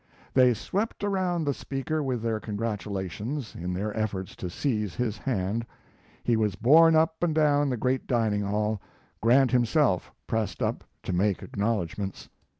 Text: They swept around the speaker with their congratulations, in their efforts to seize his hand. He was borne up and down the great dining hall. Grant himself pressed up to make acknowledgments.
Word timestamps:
They 0.33 0.55
swept 0.55 1.03
around 1.03 1.43
the 1.45 1.53
speaker 1.53 2.01
with 2.01 2.23
their 2.23 2.39
congratulations, 2.39 3.53
in 3.53 3.71
their 3.71 3.95
efforts 3.95 4.35
to 4.37 4.49
seize 4.49 4.95
his 4.95 5.19
hand. 5.19 5.63
He 6.23 6.35
was 6.35 6.55
borne 6.55 6.95
up 6.95 7.21
and 7.23 7.35
down 7.35 7.69
the 7.69 7.77
great 7.77 8.07
dining 8.07 8.41
hall. 8.41 8.81
Grant 9.21 9.51
himself 9.51 10.11
pressed 10.25 10.63
up 10.63 10.83
to 11.03 11.13
make 11.13 11.43
acknowledgments. 11.43 12.29